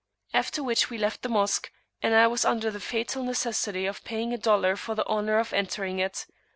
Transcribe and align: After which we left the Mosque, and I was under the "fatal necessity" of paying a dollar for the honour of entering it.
After 0.33 0.63
which 0.63 0.89
we 0.89 0.97
left 0.97 1.21
the 1.21 1.29
Mosque, 1.29 1.71
and 2.01 2.15
I 2.15 2.25
was 2.25 2.43
under 2.43 2.71
the 2.71 2.79
"fatal 2.79 3.21
necessity" 3.21 3.85
of 3.85 4.03
paying 4.03 4.33
a 4.33 4.37
dollar 4.39 4.75
for 4.75 4.95
the 4.95 5.05
honour 5.05 5.37
of 5.37 5.53
entering 5.53 5.99
it. 5.99 6.25